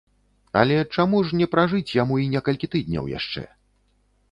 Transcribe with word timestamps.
Але 0.61 0.77
чаму 0.97 1.19
ж 1.27 1.41
не 1.41 1.47
пражыць 1.53 1.95
яму 2.01 2.19
й 2.23 2.33
некалькі 2.39 2.73
тыдняў 2.75 3.13
яшчэ? 3.19 3.47